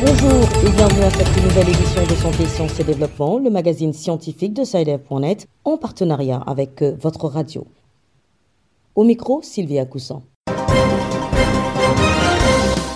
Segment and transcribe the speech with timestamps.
[0.00, 4.54] Bonjour et bienvenue à cette nouvelle édition de Santé, Sciences et Développement, le magazine scientifique
[4.54, 7.66] de SciDev.net en partenariat avec euh, votre radio.
[8.94, 10.22] Au micro, Sylvia Coussan.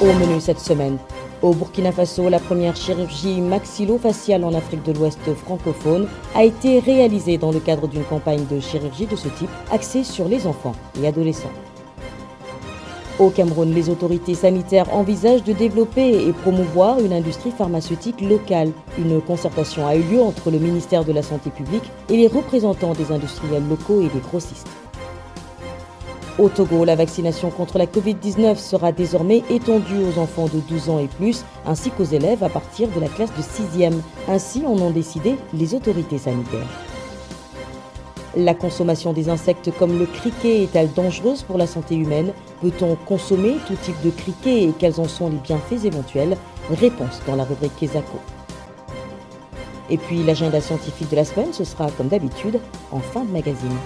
[0.01, 0.97] Au menu cette semaine,
[1.43, 7.39] au Burkina Faso, la première chirurgie maxillofaciale en Afrique de l'Ouest francophone a été réalisée
[7.39, 11.07] dans le cadre d'une campagne de chirurgie de ce type axée sur les enfants et
[11.07, 11.53] adolescents.
[13.19, 18.73] Au Cameroun, les autorités sanitaires envisagent de développer et promouvoir une industrie pharmaceutique locale.
[18.99, 22.95] Une concertation a eu lieu entre le ministère de la Santé publique et les représentants
[22.95, 24.69] des industriels locaux et des grossistes.
[26.39, 30.99] Au Togo, la vaccination contre la Covid-19 sera désormais étendue aux enfants de 12 ans
[30.99, 33.95] et plus, ainsi qu'aux élèves à partir de la classe de 6e.
[34.29, 36.67] Ainsi en ont décidé les autorités sanitaires.
[38.37, 42.33] La consommation des insectes comme le criquet est-elle dangereuse pour la santé humaine?
[42.61, 46.37] Peut-on consommer tout type de criquet et quels en sont les bienfaits éventuels?
[46.71, 48.19] Réponse dans la rubrique Kesako.
[49.91, 52.61] Et puis l'agenda scientifique de la semaine, ce sera comme d'habitude
[52.93, 53.77] en fin de magazine.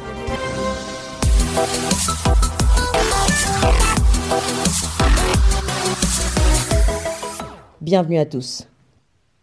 [7.85, 8.67] Bienvenue à tous.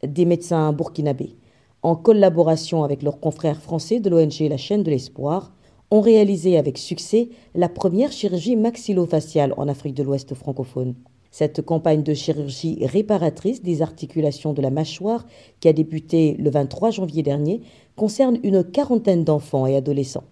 [0.01, 1.35] Des médecins burkinabés,
[1.83, 5.53] en collaboration avec leurs confrères français de l'ONG La chaîne de l'espoir,
[5.91, 10.95] ont réalisé avec succès la première chirurgie maxillofaciale en Afrique de l'Ouest francophone.
[11.29, 15.27] Cette campagne de chirurgie réparatrice des articulations de la mâchoire,
[15.59, 17.61] qui a débuté le 23 janvier dernier,
[17.95, 20.25] concerne une quarantaine d'enfants et adolescents.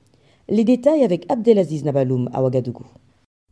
[0.49, 2.87] Les détails avec Abdelaziz Nabaloum à Ouagadougou.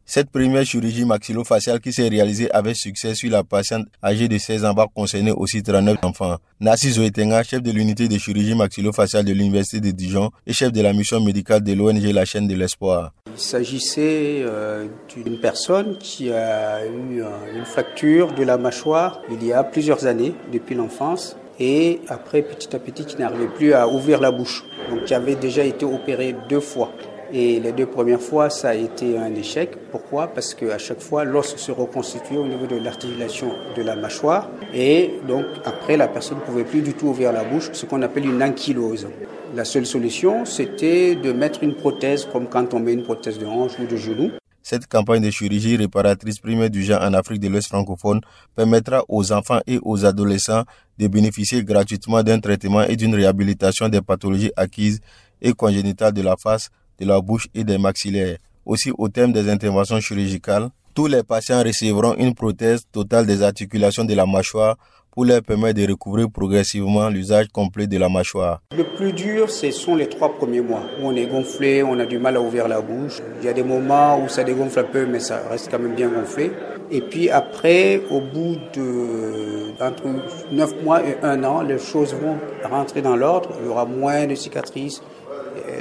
[0.09, 4.63] Cette première chirurgie maxillofaciale qui s'est réalisée avec succès sur la patiente âgée de 16
[4.63, 6.37] ans va concerner aussi 39 enfants.
[6.61, 10.81] Nassi Zoetenga, chef de l'unité de chirurgie maxillofaciale de l'Université de Dijon et chef de
[10.81, 13.11] la mission médicale de l'ONG La chaîne de l'espoir.
[13.35, 17.21] Il s'agissait euh, d'une personne qui a eu
[17.53, 22.73] une fracture de la mâchoire il y a plusieurs années, depuis l'enfance, et après petit
[22.73, 24.63] à petit qui n'arrivait plus à ouvrir la bouche.
[24.89, 26.93] Donc qui avait déjà été opéré deux fois.
[27.33, 29.71] Et les deux premières fois, ça a été un échec.
[29.91, 30.27] Pourquoi?
[30.27, 34.49] Parce qu'à chaque fois, l'os se reconstituait au niveau de l'articulation de la mâchoire.
[34.73, 38.01] Et donc, après, la personne ne pouvait plus du tout ouvrir la bouche, ce qu'on
[38.01, 39.07] appelle une ankylose.
[39.55, 43.45] La seule solution, c'était de mettre une prothèse, comme quand on met une prothèse de
[43.45, 44.31] hanche ou de genou.
[44.63, 48.19] Cette campagne de chirurgie réparatrice première du genre en Afrique de l'Ouest francophone
[48.53, 50.63] permettra aux enfants et aux adolescents
[50.97, 54.99] de bénéficier gratuitement d'un traitement et d'une réhabilitation des pathologies acquises
[55.41, 56.69] et congénitales de la face
[56.99, 58.37] de la bouche et des maxillaires.
[58.65, 64.03] Aussi, au terme des interventions chirurgicales, tous les patients recevront une prothèse totale des articulations
[64.03, 64.77] de la mâchoire
[65.17, 68.61] pour leur permettre de recouvrir progressivement l'usage complet de la mâchoire.
[68.75, 72.05] Le plus dur, ce sont les trois premiers mois où on est gonflé, on a
[72.05, 73.19] du mal à ouvrir la bouche.
[73.39, 75.95] Il y a des moments où ça dégonfle un peu, mais ça reste quand même
[75.95, 76.51] bien gonflé.
[76.91, 80.03] Et puis après, au bout de entre
[80.51, 82.37] 9 mois et 1 an, les choses vont
[82.69, 83.49] rentrer dans l'ordre.
[83.59, 85.01] Il y aura moins de cicatrices,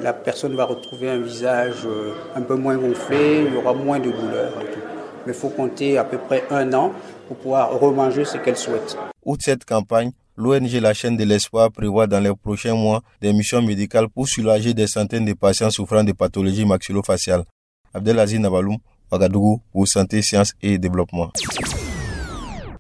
[0.01, 3.99] la personne va retrouver un visage euh, un peu moins gonflé, il y aura moins
[3.99, 4.53] de douleur.
[5.27, 6.93] Mais il faut compter à peu près un an
[7.27, 8.97] pour pouvoir remanger ce qu'elle souhaite.
[9.25, 13.63] Outre cette campagne, l'ONG La chaîne de l'espoir prévoit dans les prochains mois des missions
[13.63, 17.45] médicales pour soulager des centaines de patients souffrant de pathologies maxillofaciales.
[17.93, 18.79] Abdelaziz Nabaloum,
[19.11, 21.33] Ouagadougou, pour Santé, Sciences et Développement.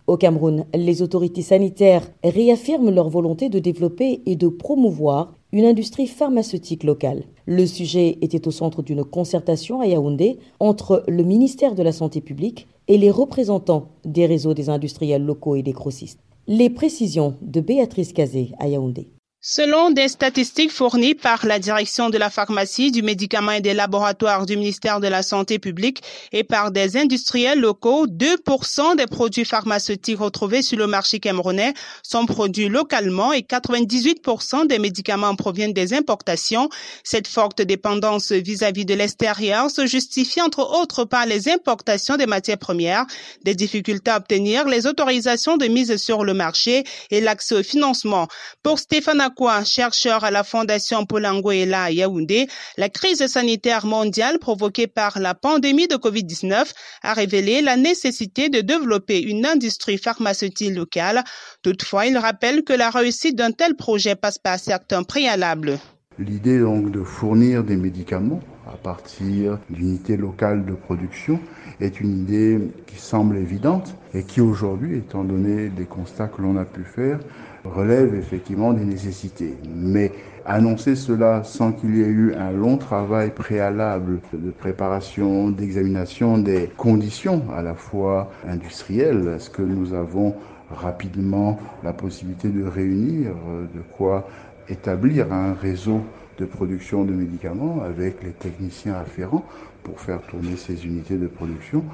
[0.07, 6.07] Au Cameroun, les autorités sanitaires réaffirment leur volonté de développer et de promouvoir une industrie
[6.07, 7.25] pharmaceutique locale.
[7.47, 12.21] Le sujet était au centre d'une concertation à Yaoundé entre le ministère de la Santé
[12.21, 16.21] publique et les représentants des réseaux des industriels locaux et des grossistes.
[16.47, 19.09] Les précisions de Béatrice Cazé à Yaoundé.
[19.43, 24.47] Selon des statistiques fournies par la direction de la pharmacie, du médicament et des laboratoires
[24.47, 26.03] du ministère de la Santé publique
[26.33, 32.25] et par des industriels locaux, 2% des produits pharmaceutiques retrouvés sur le marché camerounais sont
[32.25, 36.69] produits localement et 98% des médicaments proviennent des importations.
[37.05, 42.59] Cette forte dépendance vis-à-vis de l'extérieur se justifie entre autres par les importations des matières
[42.59, 43.05] premières,
[43.45, 48.27] des difficultés à obtenir les autorisations de mise sur le marché et l'accès au financement.
[48.63, 49.21] Pour Stéphane
[49.65, 55.89] chercheur à la Fondation Polangoela à Yaoundé, la crise sanitaire mondiale provoquée par la pandémie
[55.89, 56.73] de Covid-19
[57.03, 61.23] a révélé la nécessité de développer une industrie pharmaceutique locale.
[61.63, 65.79] Toutefois, il rappelle que la réussite d'un tel projet passe par certains préalables.
[66.19, 71.39] L'idée donc de fournir des médicaments à partir d'unités locales de production
[71.81, 76.57] est une idée qui semble évidente et qui aujourd'hui, étant donné les constats que l'on
[76.57, 77.19] a pu faire,
[77.65, 79.55] relève effectivement des nécessités.
[79.75, 80.13] Mais
[80.45, 86.71] annoncer cela sans qu'il y ait eu un long travail préalable de préparation, d'examination des
[86.77, 90.35] conditions à la fois industrielles, est-ce que nous avons
[90.71, 93.31] rapidement la possibilité de réunir,
[93.75, 94.29] de quoi
[94.69, 96.01] établir un réseau
[96.39, 99.45] de production de médicaments avec les techniciens afférents
[99.83, 101.85] pour faire tourner ces unités de production.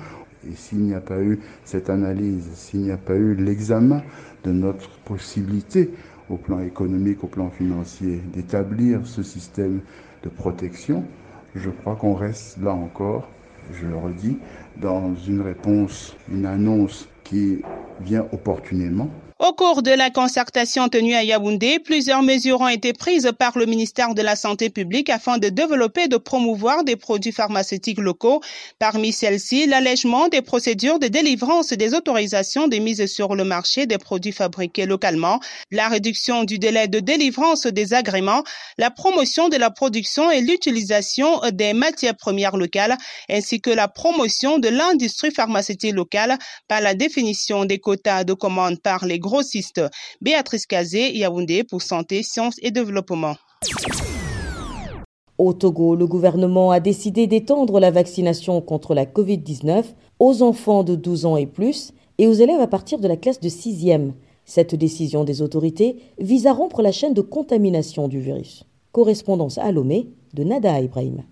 [0.50, 4.02] Et s'il n'y a pas eu cette analyse, s'il n'y a pas eu l'examen
[4.44, 5.90] de notre possibilité
[6.30, 9.80] au plan économique, au plan financier, d'établir ce système
[10.24, 11.04] de protection,
[11.54, 13.28] je crois qu'on reste là encore,
[13.72, 14.38] je le redis,
[14.80, 17.62] dans une réponse, une annonce qui
[18.00, 19.10] vient opportunément,
[19.42, 23.66] au cours de la concertation tenue à Yaoundé, plusieurs mesures ont été prises par le
[23.66, 28.40] ministère de la Santé publique afin de développer et de promouvoir des produits pharmaceutiques locaux.
[28.78, 33.98] Parmi celles-ci, l'allègement des procédures de délivrance des autorisations de mise sur le marché des
[33.98, 35.40] produits fabriqués localement,
[35.72, 38.44] la réduction du délai de délivrance des agréments,
[38.78, 42.96] la promotion de la production et l'utilisation des matières premières locales,
[43.28, 48.80] ainsi que la promotion de l'industrie pharmaceutique locale par la définition des quotas de commandes
[48.80, 49.18] par les
[50.20, 53.37] Béatrice Kazé, Yaoundé pour Santé, Sciences et Développement.
[55.38, 59.84] Au Togo, le gouvernement a décidé d'étendre la vaccination contre la Covid-19
[60.19, 63.40] aux enfants de 12 ans et plus et aux élèves à partir de la classe
[63.40, 64.12] de 6e.
[64.44, 68.64] Cette décision des autorités vise à rompre la chaîne de contamination du virus.
[68.93, 71.23] Correspondance à Lomé de Nada Ibrahim.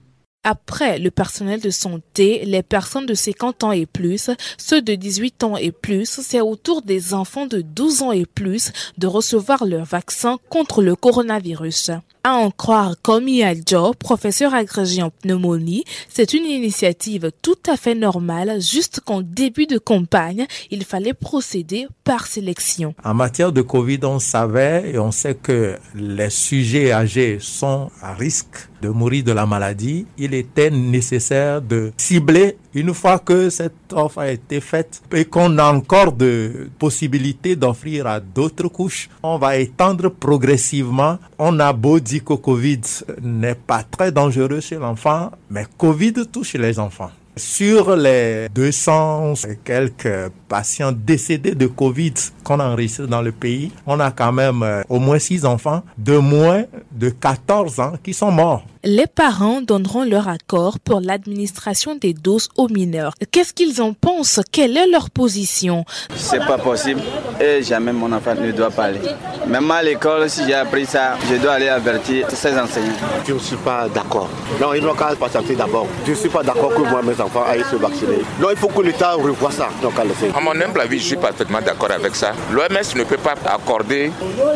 [0.42, 5.44] Après le personnel de santé, les personnes de 50 ans et plus, ceux de 18
[5.44, 9.66] ans et plus, c'est au tour des enfants de 12 ans et plus de recevoir
[9.66, 11.90] leur vaccin contre le coronavirus.
[12.24, 17.94] À en croire Komi Aljo, professeur agrégé en pneumonie, c'est une initiative tout à fait
[17.94, 22.94] normale, juste qu'en début de campagne, il fallait procéder par sélection.
[23.04, 28.14] En matière de Covid, on savait et on sait que les sujets âgés sont à
[28.14, 30.06] risque de mourir de la maladie.
[30.18, 35.58] Il était nécessaire de cibler une fois que cette offre a été faite et qu'on
[35.58, 41.18] a encore de possibilités d'offrir à d'autres couches, on va étendre progressivement.
[41.38, 42.80] On a beau dire que Covid
[43.22, 47.10] n'est pas très dangereux chez l'enfant, mais Covid touche les enfants.
[47.36, 53.70] Sur les 200 et quelques patients décédés de Covid qu'on a enregistrés dans le pays,
[53.86, 58.14] on a quand même euh, au moins 6 enfants de moins de 14 ans qui
[58.14, 58.64] sont morts.
[58.82, 63.12] Les parents donneront leur accord pour l'administration des doses aux mineurs.
[63.30, 64.40] Qu'est-ce qu'ils en pensent?
[64.50, 65.84] Quelle est leur position?
[66.16, 67.02] C'est pas possible
[67.38, 69.00] et jamais mon enfant ne doit parler.
[69.46, 72.94] Même à l'école, si j'ai appris ça, je dois aller avertir ses enseignants.
[73.28, 74.30] Je ne suis pas d'accord.
[74.58, 75.86] Non, ils n'ont qu'à patienter d'abord.
[76.06, 78.20] Je ne suis pas d'accord que moi, mes enfants aillent se vacciner.
[78.40, 79.68] Non, il faut que l'État revoie ça.
[79.82, 82.32] Donc, à, à mon humble avis, je suis parfaitement d'accord avec ça.
[82.50, 84.10] L'OMS ne peut pas accorder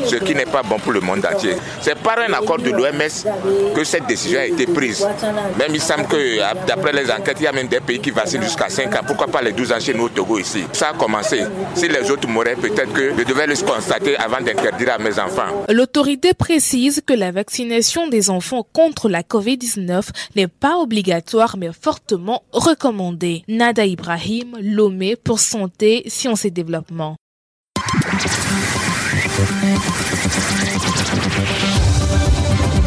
[0.06, 1.56] ce qui n'est pas bon pour le monde entier.
[1.82, 5.06] C'est par un accord de l'OMS que cette décision a été prise.
[5.58, 8.43] Même il semble que, d'après les enquêtes, il y a même des pays qui vaccinent
[8.43, 9.05] jusqu'à 5 ans.
[9.06, 10.64] Pourquoi pas les 12 ans chez nous au Togo ici?
[10.72, 11.43] Ça a commencé.
[11.75, 15.64] Si les autres mouraient, peut-être que je devais le constater avant d'interdire à mes enfants.
[15.69, 22.43] L'autorité précise que la vaccination des enfants contre la COVID-19 n'est pas obligatoire mais fortement
[22.52, 23.43] recommandée.
[23.49, 27.16] Nada Ibrahim, Lomé pour Santé, Sciences et Développement.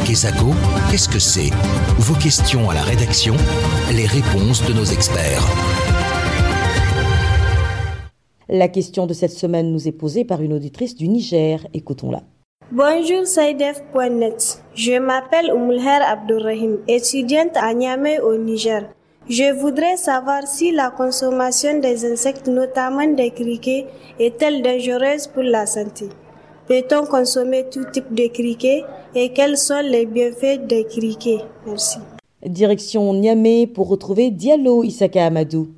[0.08, 0.52] Kesako,
[0.90, 1.50] qu'est-ce que c'est?
[2.00, 3.36] Vos questions à la rédaction,
[3.94, 5.44] les réponses de nos experts.
[8.48, 11.68] La question de cette semaine nous est posée par une auditrice du Niger.
[11.74, 12.22] Écoutons-la.
[12.72, 14.64] Bonjour Saïdef.net.
[14.76, 18.84] Je m'appelle Oumulher Abdurrahim, étudiante à Niamey au Niger.
[19.30, 23.88] Je voudrais savoir si la consommation des insectes, notamment des criquets,
[24.22, 26.08] est-elle dangereuse pour la santé?
[26.68, 28.84] Peut-on consommer tout type de criquets
[29.16, 31.38] et quels sont les bienfaits des criquets?
[31.66, 31.98] Merci.
[32.46, 35.70] Direction Niamey pour retrouver Diallo Isaka Amadou.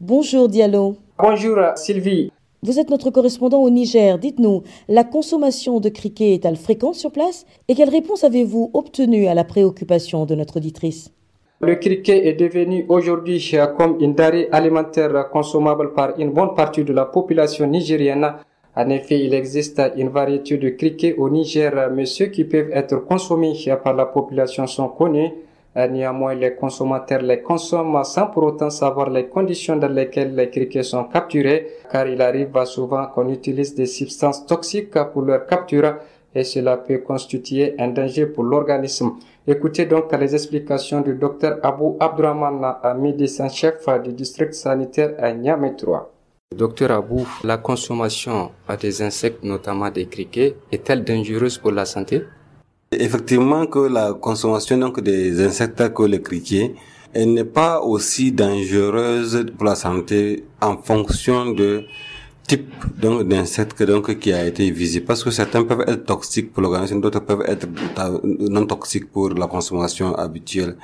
[0.00, 0.96] Bonjour Diallo.
[1.18, 2.32] Bonjour Sylvie.
[2.62, 4.18] Vous êtes notre correspondant au Niger.
[4.18, 9.34] Dites-nous, la consommation de criquets est-elle fréquente sur place Et quelle réponse avez-vous obtenue à
[9.34, 11.12] la préoccupation de notre auditrice?
[11.60, 13.44] Le criquet est devenu aujourd'hui
[13.76, 18.32] comme une denrée alimentaire consommable par une bonne partie de la population nigérienne
[18.80, 22.98] en effet, il existe une variété de criquets au Niger, mais ceux qui peuvent être
[23.04, 25.32] consommés par la population sont connus.
[25.74, 30.84] Néanmoins, les consommateurs les consomment sans pour autant savoir les conditions dans lesquelles les criquets
[30.84, 35.96] sont capturés, car il arrive souvent qu'on utilise des substances toxiques pour leur capture
[36.32, 39.14] et cela peut constituer un danger pour l'organisme.
[39.44, 46.12] Écoutez donc les explications du docteur Abou Abdurrahman, médecin-chef du district sanitaire à Niamey 3.
[46.56, 48.50] Docteur Abou, la consommation
[48.80, 52.22] des insectes, notamment des criquets, est-elle dangereuse pour la santé?
[52.90, 56.74] Effectivement que la consommation des insectes que les criquets,
[57.12, 61.84] elle n'est pas aussi dangereuse pour la santé en fonction de
[62.48, 62.72] type
[63.04, 65.00] donc d'insecte donc qui a été visé.
[65.00, 67.66] Parce que certains peuvent être toxiques pour l'organisme d'autres peuvent être
[68.24, 70.76] non toxiques pour la consommation habituelle.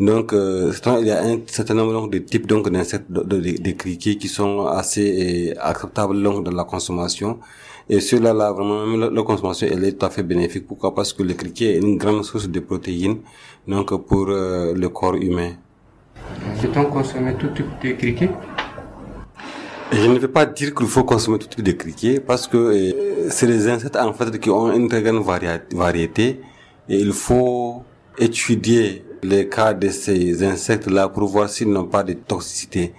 [0.00, 4.16] Donc euh, il y a un certain nombre de types donc d'insectes de, de, criquets
[4.16, 7.38] qui sont assez euh, acceptables donc dans la consommation.
[7.88, 10.66] Et ceux-là là vraiment la, consommation elle est tout à fait bénéfique.
[10.66, 10.94] Pourquoi?
[10.94, 13.18] Parce que le criquet est une grande source de protéines
[13.68, 15.52] donc pour euh, le corps humain.
[16.60, 18.30] Peut-on consommer tout type de criquets
[19.92, 23.28] je ne vais pas dire qu'il faut consommer tout type de criquets parce que euh,
[23.30, 25.22] c'est des insectes en fait qui ont une très grande
[25.72, 26.40] variété
[26.88, 27.82] et il faut
[28.18, 32.92] étudier les cas de ces insectes-là pour voir s'ils n'ont pas de toxicité.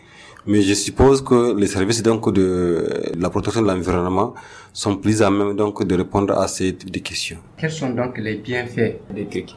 [0.46, 4.34] Mais je suppose que les services donc de la protection de l'environnement
[4.74, 7.38] sont plus à même donc de répondre à ces types de questions.
[7.58, 9.56] Quels sont donc les bienfaits des criquets?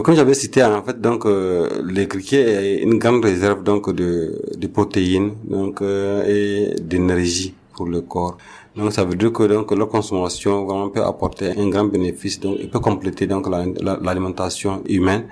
[0.00, 4.40] Comme j'avais cité, en fait, donc euh, les criquets est une grande réserve donc de,
[4.56, 8.38] de protéines donc euh, et d'énergie pour le corps.
[8.74, 12.56] Donc ça veut dire que donc leur consommation vraiment peut apporter un grand bénéfice donc
[12.58, 15.24] il peut compléter donc l'alimentation humaine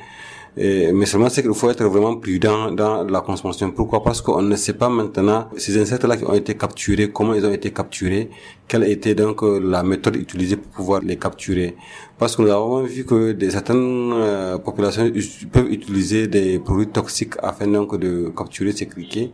[0.57, 3.71] mais seulement c'est qu'il faut être vraiment prudent dans la consommation.
[3.71, 4.03] Pourquoi?
[4.03, 7.53] Parce qu'on ne sait pas maintenant ces insectes-là qui ont été capturés, comment ils ont
[7.53, 8.31] été capturés,
[8.67, 11.77] quelle était donc euh, la méthode utilisée pour pouvoir les capturer.
[12.19, 15.11] Parce que nous avons vu que des, certaines euh, populations
[15.53, 19.31] peuvent utiliser des produits toxiques afin donc de capturer ces criquets.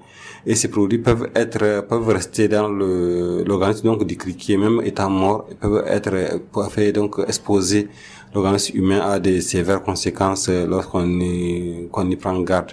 [0.46, 5.46] Et ces produits peuvent être, peuvent rester dans l'organisme donc du criquet, même étant mort,
[5.60, 7.88] peuvent être, peuvent donc exposés
[8.34, 12.72] l'organisme humain a des sévères conséquences lorsqu'on y, qu'on y prend garde.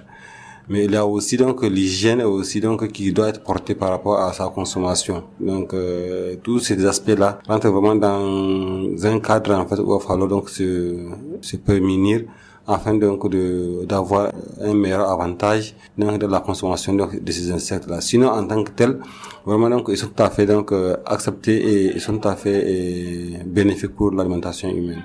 [0.70, 4.20] Mais il y a aussi donc l'hygiène aussi donc qui doit être portée par rapport
[4.20, 5.24] à sa consommation.
[5.40, 10.00] Donc euh, tous ces aspects-là rentrent vraiment dans un cadre en fait où il va
[10.00, 11.10] falloir donc se,
[11.42, 12.24] se prémunir
[12.66, 14.32] afin donc de d'avoir
[14.62, 18.72] un meilleur avantage dans de la consommation de, ces insectes là sinon en tant que
[18.72, 19.00] tel
[19.46, 22.38] vraiment donc ils sont tout à fait donc euh, acceptés et ils sont tout à
[22.38, 25.04] fait et, bénéfiques pour l'alimentation humaine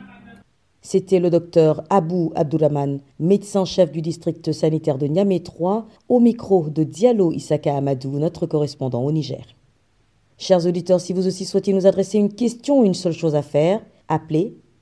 [0.82, 6.84] c'était le docteur Abou Abdourahman, médecin-chef du district sanitaire de Niamey 3, au micro de
[6.84, 9.44] Diallo Isaka Amadou, notre correspondant au Niger.
[10.38, 13.80] Chers auditeurs, si vous aussi souhaitez nous adresser une question une seule chose à faire,
[14.06, 14.56] appelez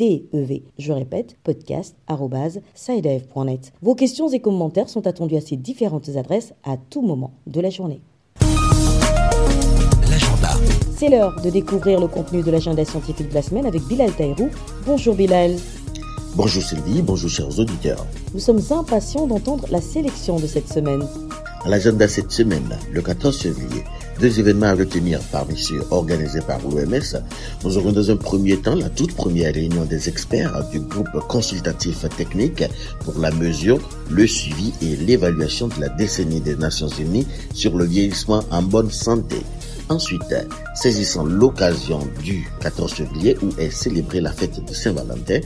[0.00, 0.62] DEV.
[0.78, 3.72] Je répète, podcast.sidev.net.
[3.82, 7.68] Vos questions et commentaires sont attendus à ces différentes adresses à tout moment de la
[7.68, 8.00] journée.
[10.08, 10.48] L'agenda.
[10.96, 14.48] C'est l'heure de découvrir le contenu de l'agenda scientifique de la semaine avec Bilal Taïrou.
[14.86, 15.56] Bonjour Bilal.
[16.34, 18.06] Bonjour Sylvie, bonjour chers auditeurs.
[18.32, 21.02] Nous sommes impatients d'entendre la sélection de cette semaine.
[21.64, 23.82] À l'agenda cette semaine, le 14 février,
[24.20, 27.22] deux événements à retenir parmi ceux organisés par l'OMS.
[27.64, 32.04] Nous aurons dans un premier temps la toute première réunion des experts du groupe consultatif
[32.16, 32.64] technique
[33.04, 37.84] pour la mesure, le suivi et l'évaluation de la décennie des Nations Unies sur le
[37.84, 39.36] vieillissement en bonne santé.
[39.88, 40.34] Ensuite,
[40.74, 45.40] saisissant l'occasion du 14 février où est célébrée la fête de Saint-Valentin,